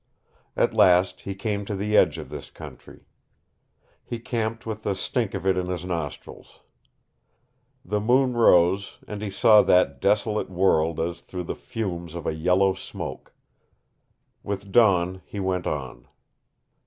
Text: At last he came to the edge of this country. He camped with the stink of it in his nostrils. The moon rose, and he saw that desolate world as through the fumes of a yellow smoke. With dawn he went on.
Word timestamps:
At 0.57 0.73
last 0.73 1.19
he 1.21 1.35
came 1.35 1.63
to 1.65 1.75
the 1.75 1.95
edge 1.95 2.17
of 2.17 2.29
this 2.29 2.49
country. 2.49 3.05
He 4.03 4.17
camped 4.17 4.65
with 4.65 4.81
the 4.81 4.95
stink 4.95 5.35
of 5.35 5.45
it 5.45 5.55
in 5.55 5.67
his 5.67 5.85
nostrils. 5.85 6.61
The 7.85 7.99
moon 7.99 8.33
rose, 8.33 8.97
and 9.07 9.21
he 9.21 9.29
saw 9.29 9.61
that 9.61 10.01
desolate 10.01 10.49
world 10.49 10.99
as 10.99 11.21
through 11.21 11.43
the 11.43 11.53
fumes 11.55 12.15
of 12.15 12.25
a 12.25 12.33
yellow 12.33 12.73
smoke. 12.73 13.35
With 14.41 14.71
dawn 14.71 15.21
he 15.23 15.39
went 15.39 15.67
on. 15.67 16.07